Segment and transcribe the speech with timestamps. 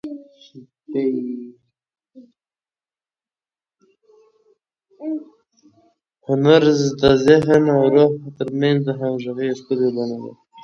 [6.25, 6.63] هنر
[7.01, 10.31] د ذهن، زړه او روح تر منځ د همغږۍ یوه ښکلي بڼه ده.